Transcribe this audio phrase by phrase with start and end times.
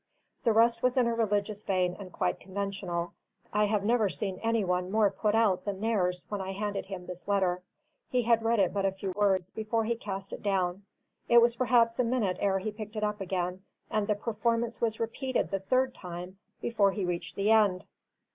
[0.45, 3.13] The rest was in a religious vein and quite conventional.
[3.53, 7.05] I have never seen any one more put out than Nares, when I handed him
[7.05, 7.61] this letter;
[8.09, 10.85] he had read but a few words, before he cast it down;
[11.29, 13.61] it was perhaps a minute ere he picked it up again,
[13.91, 17.85] and the performance was repeated the third time before he reached the end.